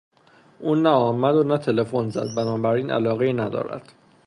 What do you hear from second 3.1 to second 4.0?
ندارد.